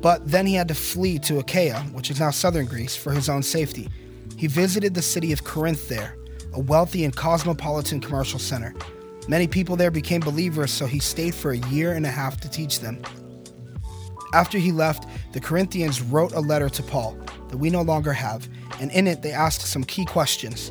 [0.00, 3.28] but then he had to flee to Achaia, which is now southern Greece, for his
[3.28, 3.90] own safety.
[4.36, 6.16] He visited the city of Corinth there,
[6.52, 8.74] a wealthy and cosmopolitan commercial center.
[9.28, 12.48] Many people there became believers, so he stayed for a year and a half to
[12.48, 13.02] teach them.
[14.34, 17.16] After he left, the Corinthians wrote a letter to Paul
[17.48, 18.48] that we no longer have,
[18.80, 20.70] and in it they asked some key questions.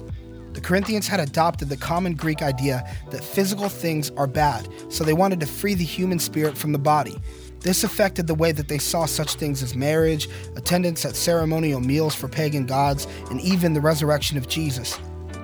[0.53, 5.13] The Corinthians had adopted the common Greek idea that physical things are bad, so they
[5.13, 7.17] wanted to free the human spirit from the body.
[7.65, 12.13] This affected the way that they saw such things as marriage, attendance at ceremonial meals
[12.13, 14.99] for pagan gods, and even the resurrection of Jesus.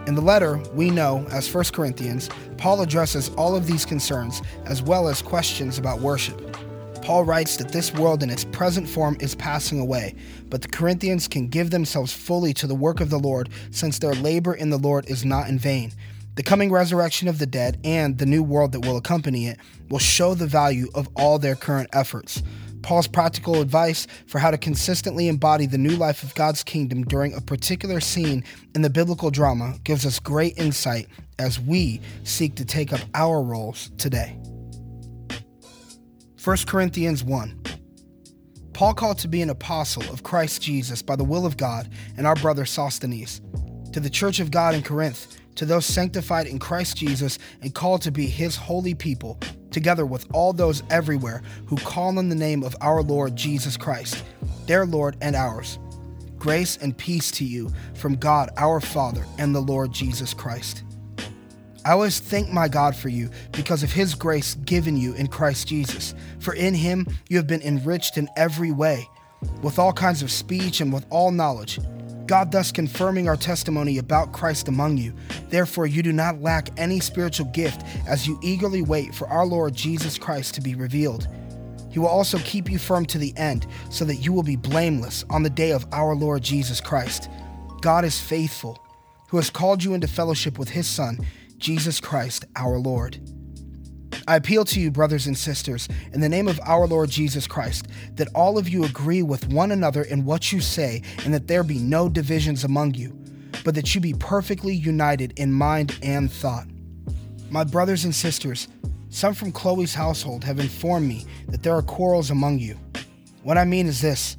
[0.05, 4.84] In the letter, we know, as 1 Corinthians, Paul addresses all of these concerns as
[4.84, 6.40] well as questions about worship.
[7.01, 10.13] Paul writes that this world in its present form is passing away,
[10.48, 14.13] but the Corinthians can give themselves fully to the work of the Lord since their
[14.13, 15.91] labor in the Lord is not in vain.
[16.35, 19.99] The coming resurrection of the dead and the new world that will accompany it will
[19.99, 22.41] show the value of all their current efforts.
[22.84, 27.34] Paul's practical advice for how to consistently embody the new life of God's kingdom during
[27.34, 32.65] a particular scene in the biblical drama gives us great insight as we seek to
[32.65, 34.40] take up our roles today.
[36.43, 37.62] 1 Corinthians 1
[38.74, 42.26] Paul called to be an apostle of Christ Jesus by the will of God and
[42.26, 43.41] our brother Sosthenes,
[43.91, 48.02] to the church of God in Corinth to those sanctified in Christ Jesus and called
[48.04, 49.40] to be his holy people,
[49.71, 54.24] together with all those everywhere who call on the name of our Lord Jesus Christ,
[54.66, 55.80] their Lord and ours.
[56.38, 60.84] Grace and peace to you from God our Father and the Lord Jesus Christ.
[61.84, 65.68] I always thank my God for you because of his grace given you in Christ
[65.68, 66.13] Jesus.
[66.40, 69.08] For in him you have been enriched in every way,
[69.64, 71.80] with all kinds of speech and with all knowledge
[72.31, 75.14] God thus confirming our testimony about Christ among you.
[75.50, 79.75] Therefore, you do not lack any spiritual gift as you eagerly wait for our Lord
[79.75, 81.28] Jesus Christ to be revealed.
[81.90, 85.25] He will also keep you firm to the end, so that you will be blameless
[85.30, 87.30] on the day of our Lord Jesus Christ.
[87.81, 88.81] God is faithful,
[89.28, 91.19] who has called you into fellowship with his Son,
[91.58, 93.19] Jesus Christ our Lord.
[94.28, 97.88] I appeal to you, brothers and sisters, in the name of our Lord Jesus Christ,
[98.16, 101.64] that all of you agree with one another in what you say, and that there
[101.64, 103.18] be no divisions among you,
[103.64, 106.68] but that you be perfectly united in mind and thought.
[107.50, 108.68] My brothers and sisters,
[109.10, 112.78] some from Chloe's household have informed me that there are quarrels among you.
[113.44, 114.38] What I mean is this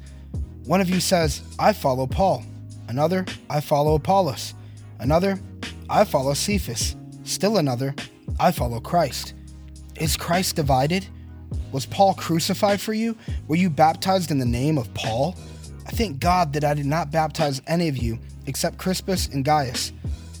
[0.65, 2.43] one of you says, I follow Paul.
[2.87, 4.53] Another, I follow Apollos.
[4.99, 5.37] Another,
[5.89, 6.95] I follow Cephas.
[7.23, 7.93] Still another,
[8.39, 9.33] I follow Christ.
[10.03, 11.07] Is Christ divided?
[11.71, 13.15] Was Paul crucified for you?
[13.47, 15.33] Were you baptized in the name of Paul?
[15.87, 19.93] I thank God that I did not baptize any of you except Crispus and Gaius.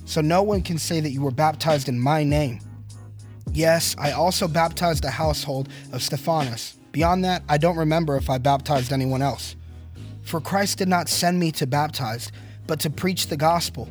[0.03, 2.59] So no one can say that you were baptized in my name.
[3.53, 6.77] Yes, I also baptized the household of Stephanas.
[6.91, 9.55] Beyond that, I don't remember if I baptized anyone else.
[10.23, 12.33] For Christ did not send me to baptize,
[12.67, 13.87] but to preach the gospel,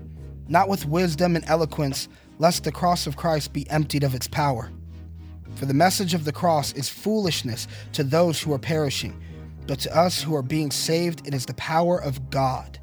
[0.49, 4.71] not with wisdom and eloquence, lest the cross of Christ be emptied of its power.
[5.57, 9.23] For the message of the cross is foolishness to those who are perishing,
[9.67, 12.79] but to us who are being saved, it is the power of God.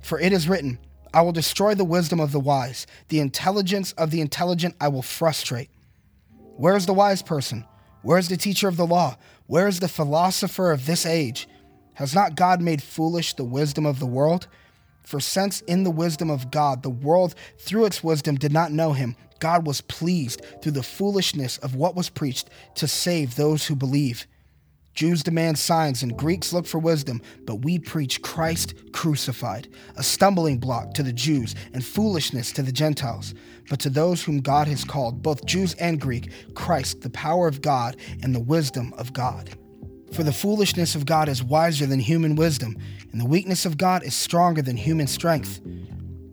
[0.00, 0.78] For it is written,
[1.12, 5.02] I will destroy the wisdom of the wise, the intelligence of the intelligent I will
[5.02, 5.70] frustrate.
[6.56, 7.64] Where is the wise person?
[8.02, 9.16] Where is the teacher of the law?
[9.46, 11.48] Where is the philosopher of this age?
[11.94, 14.46] Has not God made foolish the wisdom of the world?
[15.02, 18.92] For since in the wisdom of God the world through its wisdom did not know
[18.92, 23.74] him, God was pleased through the foolishness of what was preached to save those who
[23.74, 24.26] believe.
[24.94, 30.58] Jews demand signs and Greeks look for wisdom, but we preach Christ crucified, a stumbling
[30.58, 33.34] block to the Jews and foolishness to the Gentiles.
[33.68, 37.62] But to those whom God has called, both Jews and Greek, Christ, the power of
[37.62, 39.50] God and the wisdom of God.
[40.12, 42.76] For the foolishness of God is wiser than human wisdom,
[43.12, 45.60] and the weakness of God is stronger than human strength.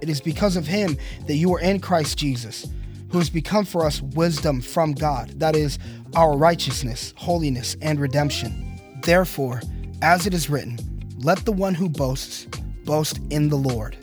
[0.00, 0.96] It is because of him
[1.26, 2.66] that you are in Christ Jesus
[3.14, 5.78] who has become for us wisdom from God, that is,
[6.16, 8.80] our righteousness, holiness, and redemption.
[9.02, 9.62] Therefore,
[10.02, 10.76] as it is written,
[11.18, 12.46] let the one who boasts
[12.84, 13.96] boast in the Lord.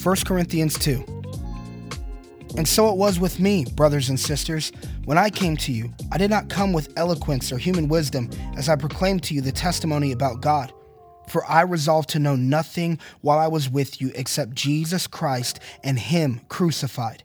[0.00, 1.04] 1 Corinthians 2.
[2.56, 4.70] And so it was with me, brothers and sisters.
[5.06, 8.68] When I came to you, I did not come with eloquence or human wisdom as
[8.68, 10.72] I proclaimed to you the testimony about God.
[11.30, 15.96] For I resolved to know nothing while I was with you except Jesus Christ and
[15.96, 17.22] Him crucified.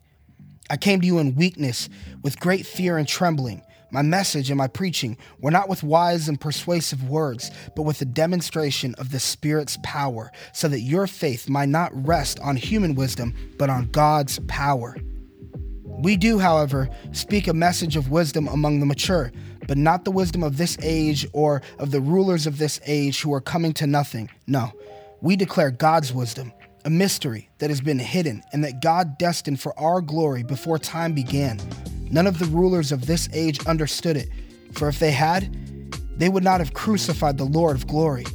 [0.70, 1.90] I came to you in weakness,
[2.22, 3.64] with great fear and trembling.
[3.90, 8.06] My message and my preaching were not with wise and persuasive words, but with a
[8.06, 13.34] demonstration of the Spirit's power, so that your faith might not rest on human wisdom,
[13.58, 14.96] but on God's power.
[15.84, 19.32] We do, however, speak a message of wisdom among the mature
[19.68, 23.34] but not the wisdom of this age or of the rulers of this age who
[23.34, 24.30] are coming to nothing.
[24.48, 24.72] No,
[25.22, 26.54] we declare God's wisdom,
[26.86, 31.14] a mystery that has been hidden and that God destined for our glory before time
[31.14, 31.60] began.
[32.12, 34.30] None of the rulers of this age understood it,
[34.74, 35.52] for if they had,
[36.18, 38.26] they would not have crucified the Lord of glory.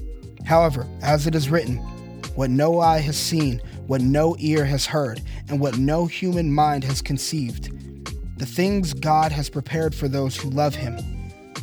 [0.45, 1.77] However, as it is written,
[2.35, 6.85] what no eye has seen, what no ear has heard, and what no human mind
[6.85, 7.71] has conceived,
[8.39, 11.20] the things God has prepared for those who love him.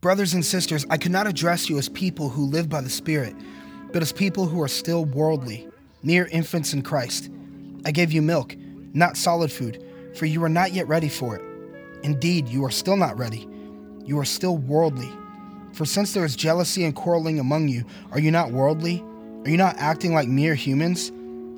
[0.00, 3.34] Brothers and sisters, I could not address you as people who live by the Spirit,
[3.92, 5.66] but as people who are still worldly,
[6.04, 7.28] mere infants in Christ.
[7.84, 8.54] I gave you milk,
[8.94, 9.84] not solid food,
[10.14, 11.42] for you are not yet ready for it.
[12.04, 13.48] Indeed, you are still not ready.
[14.04, 15.10] You are still worldly.
[15.72, 19.04] For since there is jealousy and quarreling among you, are you not worldly?
[19.44, 21.10] Are you not acting like mere humans?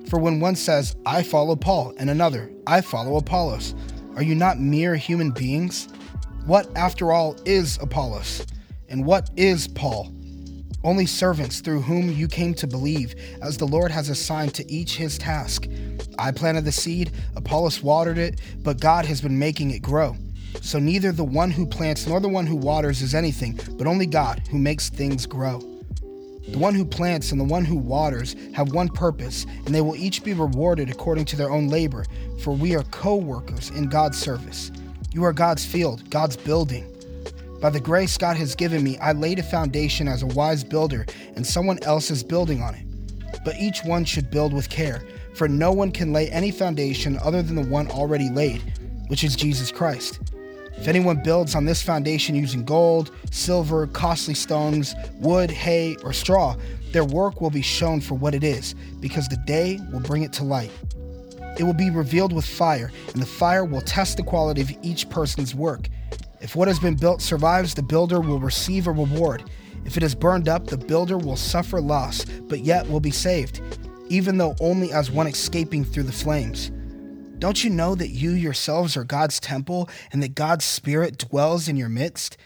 [0.08, 3.74] For when one says, I follow Paul, and another, I follow Apollos,
[4.16, 5.88] are you not mere human beings?
[6.46, 8.46] What, after all, is Apollos?
[8.88, 10.12] And what is Paul?
[10.82, 14.96] Only servants through whom you came to believe, as the Lord has assigned to each
[14.96, 15.68] his task.
[16.18, 20.16] I planted the seed, Apollos watered it, but God has been making it grow.
[20.62, 24.06] So neither the one who plants nor the one who waters is anything, but only
[24.06, 25.60] God who makes things grow.
[26.48, 29.94] The one who plants and the one who waters have one purpose, and they will
[29.94, 32.04] each be rewarded according to their own labor,
[32.42, 34.72] for we are co workers in God's service.
[35.12, 36.86] You are God's field, God's building.
[37.60, 41.04] By the grace God has given me, I laid a foundation as a wise builder,
[41.34, 42.84] and someone else is building on it.
[43.44, 45.02] But each one should build with care,
[45.34, 48.62] for no one can lay any foundation other than the one already laid,
[49.08, 50.20] which is Jesus Christ.
[50.76, 56.54] If anyone builds on this foundation using gold, silver, costly stones, wood, hay, or straw,
[56.92, 60.32] their work will be shown for what it is, because the day will bring it
[60.34, 60.70] to light.
[61.60, 65.10] It will be revealed with fire, and the fire will test the quality of each
[65.10, 65.90] person's work.
[66.40, 69.44] If what has been built survives, the builder will receive a reward.
[69.84, 73.60] If it is burned up, the builder will suffer loss, but yet will be saved,
[74.08, 76.70] even though only as one escaping through the flames.
[77.38, 81.76] Don't you know that you yourselves are God's temple and that God's Spirit dwells in
[81.76, 82.38] your midst?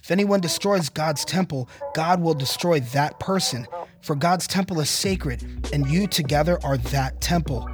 [0.00, 3.66] If anyone destroys God's temple, God will destroy that person,
[4.00, 7.68] for God's temple is sacred, and you together are that temple.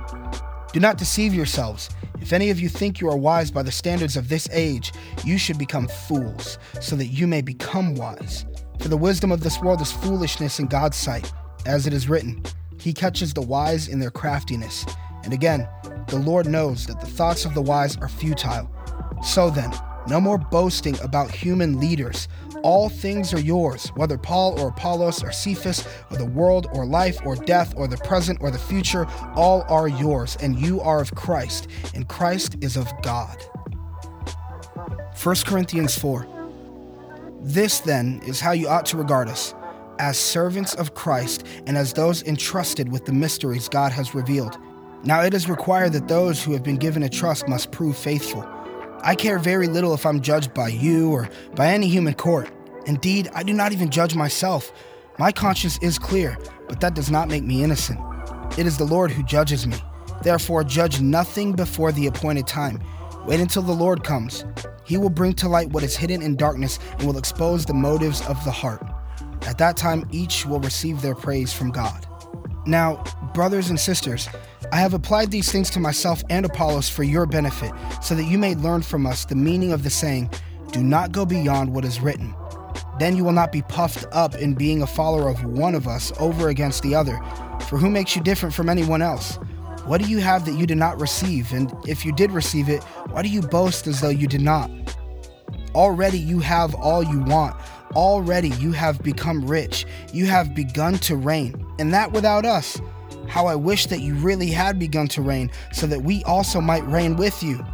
[0.77, 1.89] Do not deceive yourselves.
[2.21, 4.93] If any of you think you are wise by the standards of this age,
[5.25, 8.45] you should become fools, so that you may become wise.
[8.81, 11.33] For the wisdom of this world is foolishness in God's sight,
[11.65, 12.43] as it is written,
[12.79, 14.85] He catches the wise in their craftiness.
[15.25, 15.67] And again,
[16.09, 18.71] the Lord knows that the thoughts of the wise are futile.
[19.23, 19.73] So then,
[20.09, 22.29] no more boasting about human leaders.
[22.63, 27.19] All things are yours, whether Paul or Apollos or Cephas or the world or life
[27.25, 31.15] or death or the present or the future, all are yours, and you are of
[31.15, 33.37] Christ, and Christ is of God.
[35.23, 36.27] 1 Corinthians 4
[37.41, 39.55] This then is how you ought to regard us
[39.99, 44.59] as servants of Christ and as those entrusted with the mysteries God has revealed.
[45.05, 48.47] Now it is required that those who have been given a trust must prove faithful.
[49.03, 52.51] I care very little if I'm judged by you or by any human court.
[52.87, 54.73] Indeed, I do not even judge myself.
[55.19, 56.37] My conscience is clear,
[56.69, 57.99] but that does not make me innocent.
[58.59, 59.77] It is the Lord who judges me.
[60.23, 62.83] Therefore, judge nothing before the appointed time.
[63.27, 64.45] Wait until the Lord comes.
[64.85, 68.21] He will bring to light what is hidden in darkness and will expose the motives
[68.29, 68.83] of the heart.
[69.43, 72.07] At that time, each will receive their praise from God.
[72.67, 73.03] Now,
[73.37, 74.31] brothers and sisters,
[74.73, 77.71] I have applied these things to myself and Apollos for your benefit,
[78.03, 80.31] so that you may learn from us the meaning of the saying,
[80.73, 82.35] Do not go beyond what is written.
[82.99, 86.15] Then you will not be puffed up in being a follower of one of us
[86.19, 87.21] over against the other.
[87.69, 89.37] For who makes you different from anyone else?
[89.85, 91.53] What do you have that you did not receive?
[91.53, 94.71] And if you did receive it, why do you boast as though you did not?
[95.75, 97.55] Already you have all you want.
[97.95, 99.85] Already you have become rich.
[100.11, 102.81] You have begun to reign, and that without us.
[103.29, 106.87] How I wish that you really had begun to reign, so that we also might
[106.87, 107.65] reign with you.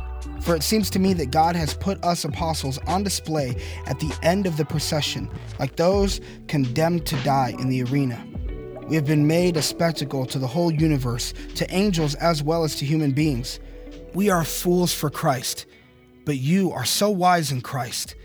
[0.40, 3.56] For it seems to me that God has put us apostles on display
[3.86, 5.30] at the end of the procession,
[5.60, 8.24] like those condemned to die in the arena.
[8.88, 12.74] We have been made a spectacle to the whole universe, to angels as well as
[12.76, 13.60] to human beings.
[14.14, 15.66] We are fools for Christ,
[16.24, 18.16] but you are so wise in Christ.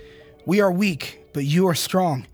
[0.45, 2.25] We are weak, but you are strong.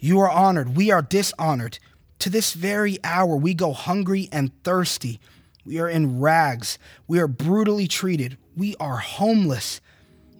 [0.00, 1.78] You are honored, we are dishonored.
[2.20, 5.20] To this very hour, we go hungry and thirsty.
[5.64, 6.78] We are in rags.
[7.06, 8.38] We are brutally treated.
[8.56, 9.80] We are homeless.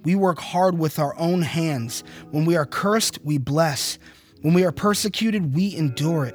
[0.02, 2.02] We work hard with our own hands.
[2.30, 3.98] When we are cursed, we bless.
[4.42, 6.34] When we are persecuted, we endure it.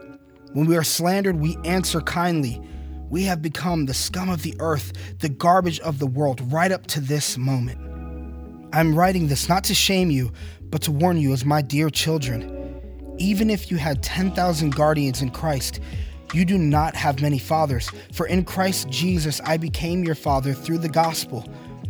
[0.54, 2.62] When we are slandered, we answer kindly.
[3.10, 6.88] We have become the scum of the earth, the garbage of the world, right up
[6.88, 7.80] to this moment.
[8.74, 10.32] I'm writing this not to shame you,
[10.62, 12.63] but to warn you as my dear children.
[13.18, 15.80] Even if you had 10,000 guardians in Christ,
[16.34, 20.80] you do not have many fathers, for in Christ Jesus I became your father through
[20.80, 21.48] the gospel.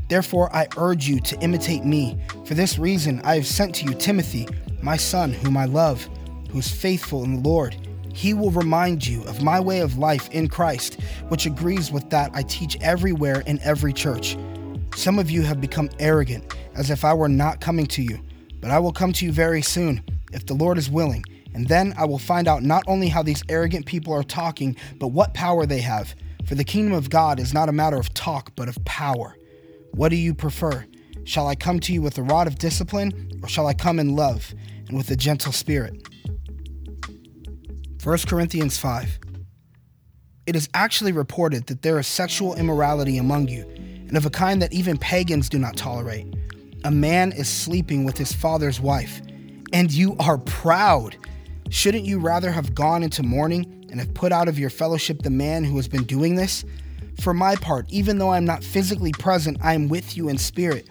[0.10, 2.22] Therefore, I urge you to imitate me.
[2.46, 4.48] For this reason, I have sent to you Timothy,
[4.82, 6.08] my son, whom I love,
[6.52, 7.76] who is faithful in the Lord.
[8.14, 11.00] He will remind you of my way of life in Christ,
[11.30, 14.38] which agrees with that I teach everywhere in every church.
[14.96, 18.20] Some of you have become arrogant, as if I were not coming to you,
[18.60, 20.04] but I will come to you very soon,
[20.34, 21.24] if the Lord is willing
[21.54, 25.10] and then I will find out not only how these arrogant people are talking, but
[25.10, 26.16] what power they have.
[26.46, 29.38] For the kingdom of God is not a matter of talk, but of power.
[29.92, 30.86] What do you prefer?
[31.24, 34.16] Shall I come to you with a rod of discipline, or shall I come in
[34.16, 34.54] love
[34.88, 35.96] and with a gentle spirit?
[38.04, 39.20] 1 Corinthians 5.
[40.46, 43.62] It is actually reported that there is sexual immorality among you,
[44.08, 46.28] and of a kind that even pagans do not tolerate.
[46.84, 49.22] A man is sleeping with his father's wife,
[49.74, 51.18] and you are proud.
[51.70, 55.32] Shouldn't you rather have gone into mourning and have put out of your fellowship the
[55.32, 56.64] man who has been doing this?
[57.20, 60.38] For my part, even though I am not physically present, I am with you in
[60.38, 60.90] spirit.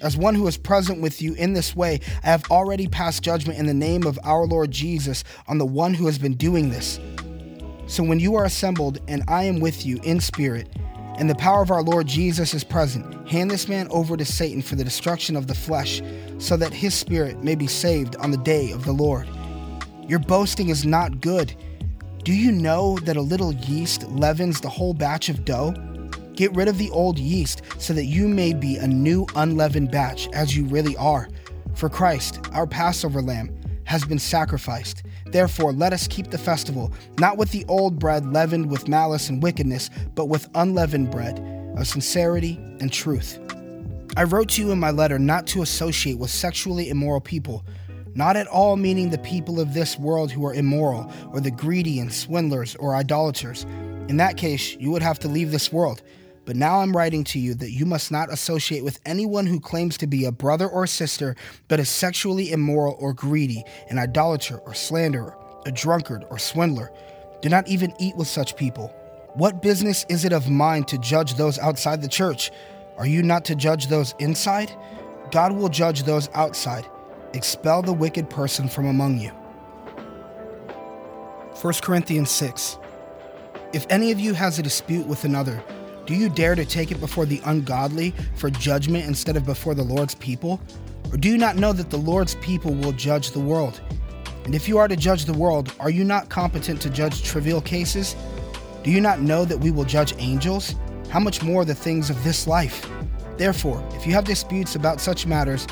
[0.00, 3.58] As one who is present with you in this way, I have already passed judgment
[3.58, 6.98] in the name of our Lord Jesus on the one who has been doing this.
[7.86, 10.68] So when you are assembled and I am with you in spirit,
[11.20, 14.62] and the power of our Lord Jesus is present, hand this man over to Satan
[14.62, 16.00] for the destruction of the flesh,
[16.38, 19.28] so that his spirit may be saved on the day of the Lord.
[20.08, 21.54] Your boasting is not good.
[22.24, 25.74] Do you know that a little yeast leavens the whole batch of dough?
[26.32, 30.26] Get rid of the old yeast so that you may be a new unleavened batch
[30.32, 31.28] as you really are.
[31.74, 35.02] For Christ, our Passover lamb, has been sacrificed.
[35.30, 39.42] Therefore, let us keep the festival, not with the old bread leavened with malice and
[39.42, 41.38] wickedness, but with unleavened bread
[41.76, 43.38] of sincerity and truth.
[44.16, 47.64] I wrote to you in my letter not to associate with sexually immoral people
[48.14, 52.00] not at all meaning the people of this world who are immoral, or the greedy
[52.00, 53.64] and swindlers or idolaters.
[54.08, 56.02] In that case, you would have to leave this world.
[56.50, 59.96] But now I'm writing to you that you must not associate with anyone who claims
[59.98, 61.36] to be a brother or sister,
[61.68, 66.90] but is sexually immoral or greedy, an idolater or slanderer, a drunkard or swindler.
[67.40, 68.88] Do not even eat with such people.
[69.34, 72.50] What business is it of mine to judge those outside the church?
[72.98, 74.72] Are you not to judge those inside?
[75.30, 76.84] God will judge those outside.
[77.32, 79.30] Expel the wicked person from among you.
[81.62, 82.76] 1 Corinthians 6.
[83.72, 85.62] If any of you has a dispute with another,
[86.10, 89.84] do you dare to take it before the ungodly for judgment instead of before the
[89.84, 90.60] Lord's people?
[91.12, 93.80] Or do you not know that the Lord's people will judge the world?
[94.44, 97.60] And if you are to judge the world, are you not competent to judge trivial
[97.60, 98.16] cases?
[98.82, 100.74] Do you not know that we will judge angels?
[101.10, 102.90] How much more the things of this life?
[103.36, 105.64] Therefore, if you have disputes about such matters,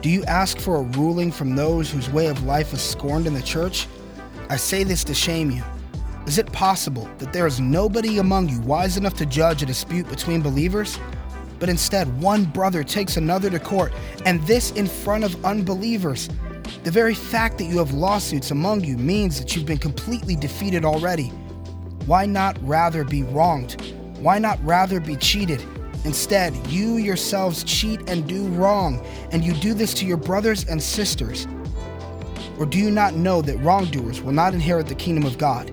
[0.00, 3.34] do you ask for a ruling from those whose way of life is scorned in
[3.34, 3.86] the church?
[4.48, 5.62] I say this to shame you.
[6.26, 10.08] Is it possible that there is nobody among you wise enough to judge a dispute
[10.08, 10.98] between believers?
[11.58, 13.92] But instead, one brother takes another to court,
[14.24, 16.28] and this in front of unbelievers.
[16.84, 20.84] The very fact that you have lawsuits among you means that you've been completely defeated
[20.84, 21.28] already.
[22.06, 23.80] Why not rather be wronged?
[24.18, 25.62] Why not rather be cheated?
[26.04, 30.80] Instead, you yourselves cheat and do wrong, and you do this to your brothers and
[30.80, 31.48] sisters.
[32.58, 35.72] Or do you not know that wrongdoers will not inherit the kingdom of God?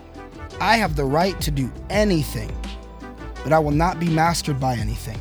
[0.61, 2.55] I have the right to do anything,
[3.43, 5.19] but I will not be mastered by anything.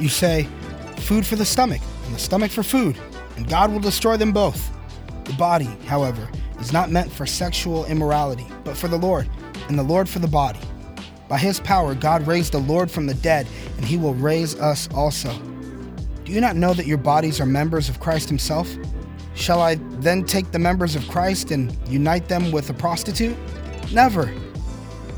[0.00, 0.48] You say,
[0.96, 2.98] food for the stomach, and the stomach for food,
[3.36, 4.72] and God will destroy them both.
[5.22, 9.30] The body, however, is not meant for sexual immorality, but for the Lord,
[9.68, 10.58] and the Lord for the body.
[11.28, 13.46] By his power, God raised the Lord from the dead,
[13.76, 15.32] and he will raise us also.
[16.24, 18.68] Do you not know that your bodies are members of Christ himself?
[19.34, 23.36] Shall I then take the members of Christ and unite them with a prostitute?
[23.92, 24.34] Never.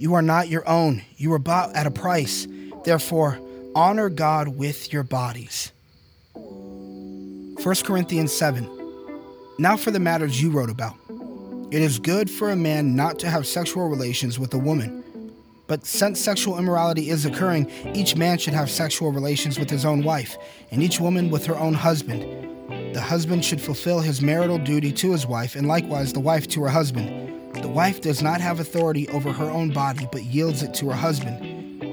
[0.00, 1.02] You are not your own.
[1.18, 2.48] You were bought at a price.
[2.84, 3.38] Therefore,
[3.74, 5.72] honor God with your bodies.
[6.32, 8.66] 1 Corinthians 7.
[9.58, 10.94] Now for the matters you wrote about.
[11.70, 15.04] It is good for a man not to have sexual relations with a woman.
[15.66, 20.02] But since sexual immorality is occurring, each man should have sexual relations with his own
[20.02, 20.38] wife,
[20.70, 22.22] and each woman with her own husband.
[22.94, 26.62] The husband should fulfill his marital duty to his wife, and likewise the wife to
[26.62, 27.29] her husband.
[27.70, 31.40] Wife does not have authority over her own body, but yields it to her husband.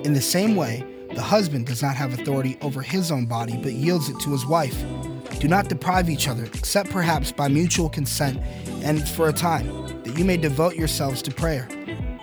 [0.08, 3.74] In the same way, the husband does not have authority over his own body, but
[3.74, 4.76] yields it to his wife.
[5.40, 8.40] Do not deprive each other, except perhaps by mutual consent
[8.82, 9.68] and for a time,
[10.02, 11.70] that you may devote yourselves to prayer.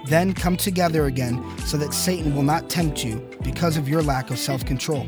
[0.06, 4.30] Then come together again, so that Satan will not tempt you because of your lack
[4.30, 5.06] of self control.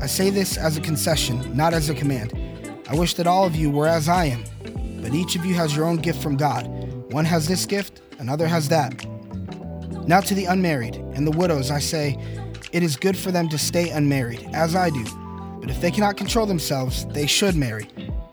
[0.00, 2.36] I say this as a concession, not as a command.
[2.88, 4.42] I wish that all of you were as I am,
[5.00, 6.81] but each of you has your own gift from God
[7.12, 9.06] one has this gift, another has that.
[10.08, 12.16] Now to the unmarried and the widows, I say,
[12.72, 15.04] it is good for them to stay unmarried, as I do.
[15.60, 17.86] But if they cannot control themselves, they should marry.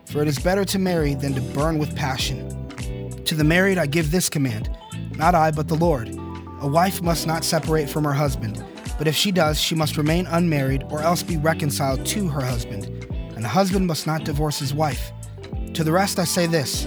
[0.06, 2.48] For it is better to marry than to burn with passion.
[3.24, 4.74] To the married, I give this command
[5.16, 6.08] not I, but the Lord.
[6.62, 8.64] A wife must not separate from her husband,
[8.96, 12.86] but if she does, she must remain unmarried or else be reconciled to her husband.
[13.36, 15.12] And the husband must not divorce his wife.
[15.74, 16.86] To the rest, I say this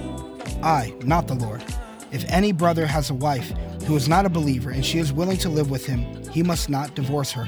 [0.63, 1.63] I, not the Lord.
[2.13, 3.49] If any brother has a wife
[3.87, 6.69] who is not a believer and she is willing to live with him, he must
[6.69, 7.47] not divorce her.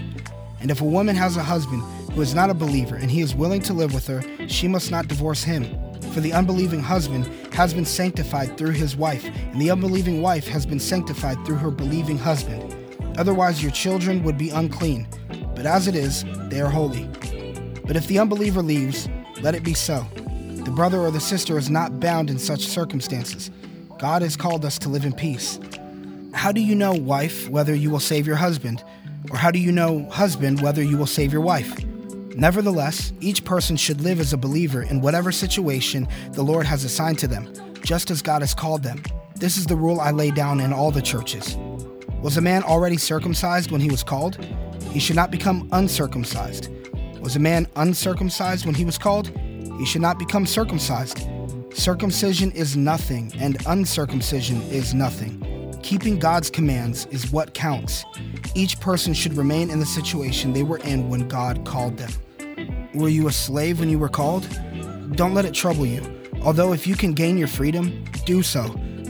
[0.60, 3.36] And if a woman has a husband who is not a believer and he is
[3.36, 5.65] willing to live with her, she must not divorce him.
[6.13, 10.65] For the unbelieving husband has been sanctified through his wife, and the unbelieving wife has
[10.65, 12.75] been sanctified through her believing husband.
[13.19, 15.08] Otherwise, your children would be unclean,
[15.56, 17.08] but as it is, they are holy.
[17.86, 19.08] But if the unbeliever leaves,
[19.41, 20.08] let it be so.
[20.15, 23.51] The brother or the sister is not bound in such circumstances.
[23.97, 25.60] God has called us to live in peace.
[26.34, 28.84] How do you know, wife, whether you will save your husband?
[29.31, 31.84] Or how do you know, husband, whether you will save your wife?
[32.36, 37.19] Nevertheless, each person should live as a believer in whatever situation the Lord has assigned
[37.19, 39.01] to them, just as God has called them.
[39.36, 41.55] This is the rule I lay down in all the churches.
[42.21, 44.43] Was a man already circumcised when he was called?
[44.91, 46.69] He should not become uncircumcised.
[47.21, 49.31] Was a man uncircumcised when he was called?
[49.77, 51.25] He should not become circumcised.
[51.75, 55.77] Circumcision is nothing, and uncircumcision is nothing.
[55.83, 58.05] Keeping God's commands is what counts.
[58.55, 62.11] Each person should remain in the situation they were in when God called them.
[62.93, 64.47] Were you a slave when you were called?
[65.17, 66.01] Don't let it trouble you.
[66.41, 68.63] Although, if you can gain your freedom, do so.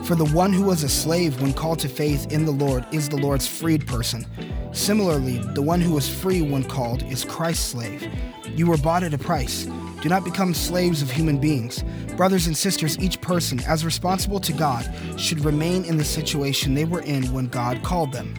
[0.06, 3.10] For the one who was a slave when called to faith in the Lord is
[3.10, 4.26] the Lord's freed person.
[4.74, 8.12] Similarly, the one who was free when called is Christ's slave.
[8.56, 9.68] You were bought at a price.
[10.06, 11.84] Do not become slaves of human beings.
[12.16, 14.88] Brothers and sisters, each person, as responsible to God,
[15.18, 18.36] should remain in the situation they were in when God called them.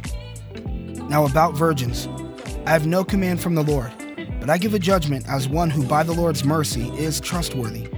[1.09, 2.07] Now, about virgins,
[2.67, 3.91] I have no command from the Lord,
[4.39, 7.89] but I give a judgment as one who, by the Lord's mercy, is trustworthy.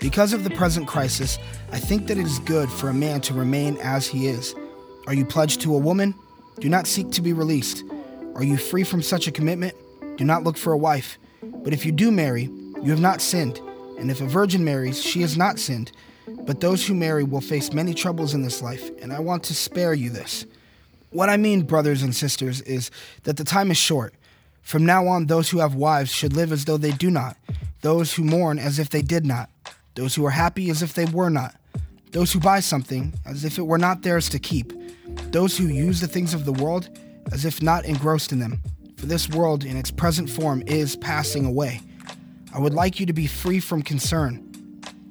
[0.00, 1.38] Because of the present crisis,
[1.70, 4.56] I think that it is good for a man to remain as he is.
[5.06, 6.16] Are you pledged to a woman?
[6.58, 7.84] Do not seek to be released.
[8.34, 9.76] Are you free from such a commitment?
[10.16, 11.16] Do not look for a wife.
[11.62, 12.50] But if you do marry,
[12.84, 13.60] you have not sinned.
[13.98, 15.90] And if a virgin marries, she has not sinned.
[16.28, 19.54] But those who marry will face many troubles in this life, and I want to
[19.54, 20.46] spare you this.
[21.10, 22.90] What I mean, brothers and sisters, is
[23.22, 24.14] that the time is short.
[24.62, 27.36] From now on, those who have wives should live as though they do not,
[27.82, 29.50] those who mourn as if they did not,
[29.94, 31.54] those who are happy as if they were not,
[32.12, 34.72] those who buy something as if it were not theirs to keep,
[35.30, 36.88] those who use the things of the world
[37.32, 38.60] as if not engrossed in them.
[38.96, 41.80] For this world in its present form is passing away.
[42.54, 44.48] I would like you to be free from concern.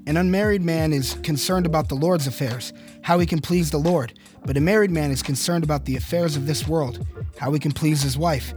[0.08, 4.18] An unmarried man is concerned about the Lord's affairs, how he can please the Lord.
[4.46, 7.06] But a married man is concerned about the affairs of this world,
[7.38, 8.54] how he can please his wife,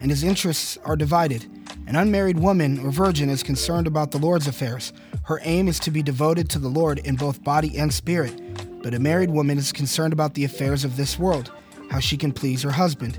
[0.00, 1.46] and his interests are divided.
[1.86, 4.92] An unmarried woman or virgin is concerned about the Lord's affairs.
[5.26, 8.82] Her aim is to be devoted to the Lord in both body and spirit.
[8.82, 11.52] But a married woman is concerned about the affairs of this world,
[11.88, 13.16] how she can please her husband.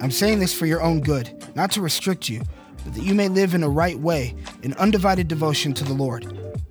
[0.00, 2.42] I'm saying this for your own good, not to restrict you,
[2.88, 6.24] but that you may live in a right way, in undivided devotion to the Lord.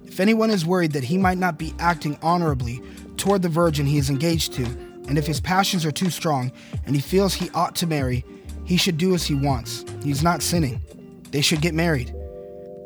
[0.04, 2.82] If anyone is worried that he might not be acting honorably
[3.18, 4.64] toward the virgin he is engaged to,
[5.08, 6.52] and if his passions are too strong
[6.88, 8.26] and he feels he ought to marry,
[8.66, 9.86] he should do as he wants.
[10.04, 10.82] He's not sinning.
[11.30, 12.16] They should get married.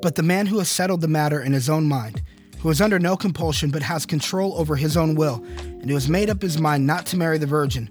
[0.01, 2.21] But the man who has settled the matter in his own mind,
[2.59, 6.09] who is under no compulsion but has control over his own will, and who has
[6.09, 7.89] made up his mind not to marry the virgin,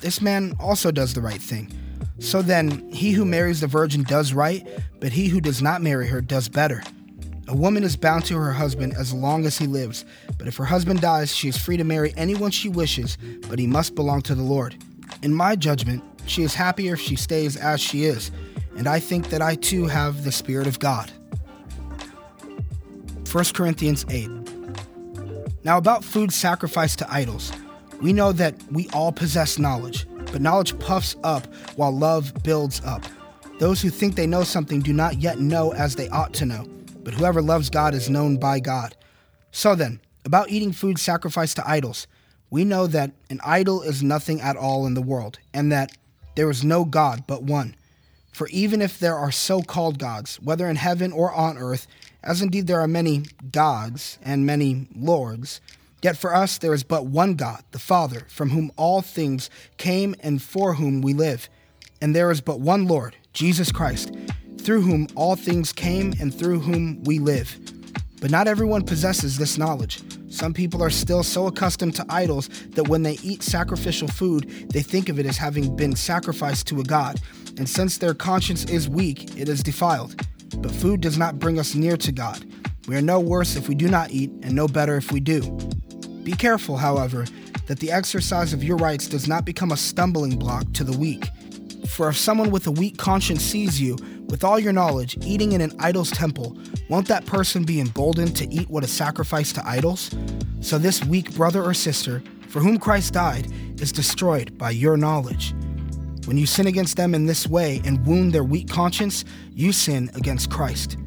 [0.00, 1.72] this man also does the right thing.
[2.20, 4.66] So then, he who marries the virgin does right,
[5.00, 6.82] but he who does not marry her does better.
[7.48, 10.04] A woman is bound to her husband as long as he lives,
[10.38, 13.16] but if her husband dies, she is free to marry anyone she wishes,
[13.48, 14.76] but he must belong to the Lord.
[15.22, 18.30] In my judgment, she is happier if she stays as she is,
[18.76, 21.10] and I think that I too have the Spirit of God.
[23.32, 24.28] 1 Corinthians 8.
[25.64, 27.50] Now, about food sacrificed to idols,
[28.00, 33.04] we know that we all possess knowledge, but knowledge puffs up while love builds up.
[33.58, 36.66] Those who think they know something do not yet know as they ought to know
[37.02, 38.94] but whoever loves God is known by God.
[39.52, 42.06] So then, about eating food sacrificed to idols,
[42.50, 45.92] we know that an idol is nothing at all in the world, and that
[46.36, 47.74] there is no God but one.
[48.32, 51.86] For even if there are so called gods, whether in heaven or on earth,
[52.22, 55.60] as indeed there are many gods and many lords,
[56.02, 60.14] yet for us there is but one God, the Father, from whom all things came
[60.20, 61.48] and for whom we live.
[62.00, 64.12] And there is but one Lord, Jesus Christ
[64.60, 67.58] through whom all things came and through whom we live.
[68.20, 70.02] But not everyone possesses this knowledge.
[70.28, 74.82] Some people are still so accustomed to idols that when they eat sacrificial food, they
[74.82, 77.20] think of it as having been sacrificed to a god.
[77.56, 80.20] And since their conscience is weak, it is defiled.
[80.58, 82.44] But food does not bring us near to God.
[82.86, 85.40] We are no worse if we do not eat, and no better if we do.
[86.22, 87.26] Be careful, however,
[87.66, 91.26] that the exercise of your rights does not become a stumbling block to the weak.
[91.88, 93.96] For if someone with a weak conscience sees you,
[94.28, 96.56] with all your knowledge, eating in an idol's temple,
[96.88, 100.14] won't that person be emboldened to eat what is sacrificed to idols?
[100.60, 105.54] So this weak brother or sister, for whom Christ died, is destroyed by your knowledge.
[106.26, 110.10] When you sin against them in this way and wound their weak conscience, you sin
[110.14, 110.98] against Christ.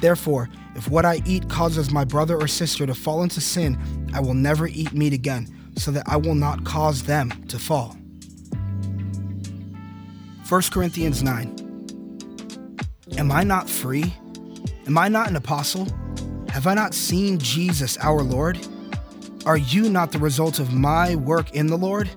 [0.00, 3.78] Therefore, if what I eat causes my brother or sister to fall into sin,
[4.14, 7.96] I will never eat meat again, so that I will not cause them to fall.
[10.48, 11.58] 1 Corinthians 9
[13.16, 14.14] Am I not free?
[14.86, 15.86] Am I not an apostle?
[16.48, 18.58] Have I not seen Jesus our Lord?
[19.46, 22.10] Are you not the result of my work in the Lord?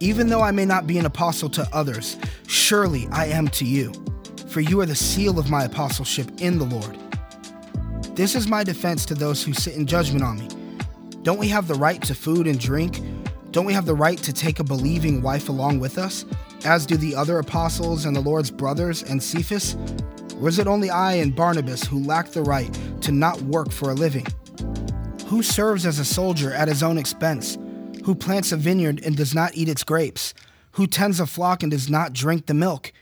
[0.00, 2.16] Even though I may not be an apostle to others,
[2.46, 3.92] surely I am to you,
[4.48, 6.98] for you are the seal of my apostleship in the Lord.
[8.16, 10.48] This is my defense to those who sit in judgment on me.
[11.22, 13.02] Don't we have the right to food and drink?
[13.50, 16.24] Don't we have the right to take a believing wife along with us,
[16.64, 19.76] as do the other apostles and the Lord's brothers and Cephas?
[20.40, 23.90] Or is it only I and Barnabas who lack the right to not work for
[23.90, 24.26] a living?
[25.26, 27.58] Who serves as a soldier at his own expense?
[28.06, 30.32] Who plants a vineyard and does not eat its grapes?
[30.72, 32.94] Who tends a flock and does not drink the milk?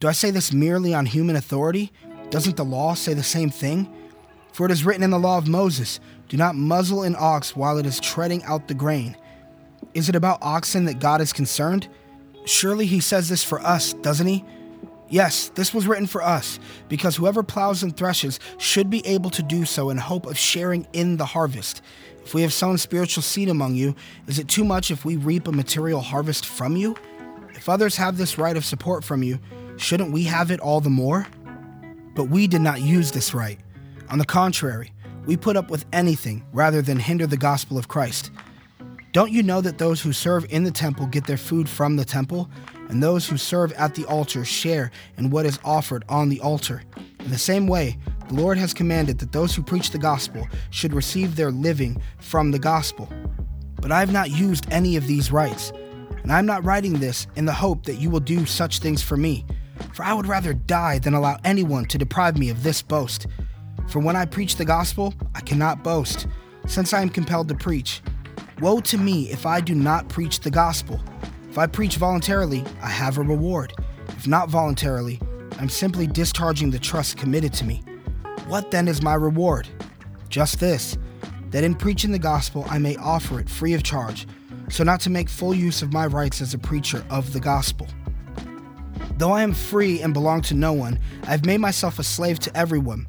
[0.00, 1.92] Do I say this merely on human authority?
[2.30, 3.94] Doesn't the law say the same thing?
[4.52, 7.78] For it is written in the law of Moses do not muzzle an ox while
[7.78, 9.16] it is treading out the grain.
[9.94, 11.88] Is it about oxen that God is concerned?
[12.44, 14.44] Surely he says this for us, doesn't he?
[15.10, 19.42] Yes, this was written for us, because whoever plows and threshes should be able to
[19.42, 21.80] do so in hope of sharing in the harvest.
[22.24, 23.94] If we have sown spiritual seed among you,
[24.26, 26.94] is it too much if we reap a material harvest from you?
[27.54, 29.38] If others have this right of support from you,
[29.78, 31.26] shouldn't we have it all the more?
[32.14, 33.58] But we did not use this right.
[34.10, 34.92] On the contrary,
[35.26, 38.30] we put up with anything rather than hinder the gospel of Christ.
[39.12, 42.04] Don't you know that those who serve in the temple get their food from the
[42.04, 42.50] temple,
[42.88, 46.82] and those who serve at the altar share in what is offered on the altar?
[47.20, 50.92] In the same way, the Lord has commanded that those who preach the gospel should
[50.92, 53.08] receive their living from the gospel.
[53.80, 55.72] But I have not used any of these rights,
[56.22, 59.02] and I am not writing this in the hope that you will do such things
[59.02, 59.46] for me,
[59.94, 63.26] for I would rather die than allow anyone to deprive me of this boast.
[63.88, 66.26] For when I preach the gospel, I cannot boast,
[66.66, 68.02] since I am compelled to preach.
[68.60, 71.00] Woe to me if I do not preach the gospel.
[71.48, 73.72] If I preach voluntarily, I have a reward.
[74.08, 75.20] If not voluntarily,
[75.58, 77.82] I'm simply discharging the trust committed to me.
[78.46, 79.68] What then is my reward?
[80.28, 80.98] Just this
[81.50, 84.26] that in preaching the gospel I may offer it free of charge,
[84.68, 87.86] so not to make full use of my rights as a preacher of the gospel.
[89.16, 92.38] Though I am free and belong to no one, I have made myself a slave
[92.40, 93.08] to everyone,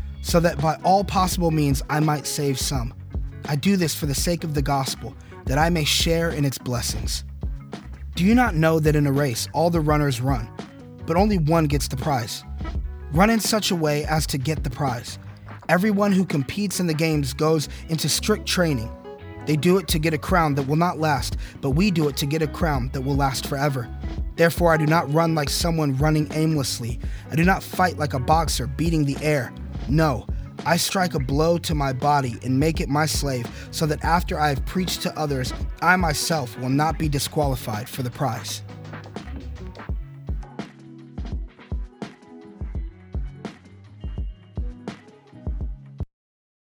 [0.21, 2.93] so that by all possible means I might save some.
[3.45, 6.57] I do this for the sake of the gospel, that I may share in its
[6.57, 7.23] blessings.
[8.15, 10.49] Do you not know that in a race all the runners run,
[11.05, 12.43] but only one gets the prize?
[13.11, 15.17] Run in such a way as to get the prize.
[15.69, 18.91] Everyone who competes in the games goes into strict training.
[19.47, 22.17] They do it to get a crown that will not last, but we do it
[22.17, 23.89] to get a crown that will last forever.
[24.35, 26.99] Therefore, I do not run like someone running aimlessly.
[27.31, 29.51] I do not fight like a boxer beating the air.
[29.91, 30.25] No,
[30.65, 34.39] I strike a blow to my body and make it my slave, so that after
[34.39, 38.61] I have preached to others, I myself will not be disqualified for the prize.